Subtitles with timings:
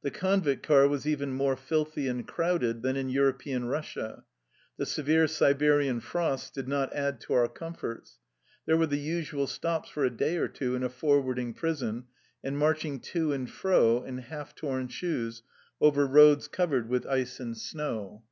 [0.00, 4.22] The convict car was even more filthy and crowded than in European Kussia.
[4.78, 8.18] The severe Siberian frosts did not add to our comforts.
[8.64, 12.06] There were the usual stops for a day or two in a forwarding prison,
[12.42, 15.42] and march ing to and fro, in half torn shoes,
[15.78, 18.24] over roads cov ered with ice and snow.